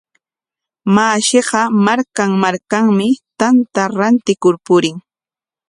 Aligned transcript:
Mashiqa 0.95 1.61
markan 1.85 2.31
markanmi 2.43 3.09
tanta 3.39 3.83
rantikur 3.99 4.55
purin. 4.65 4.95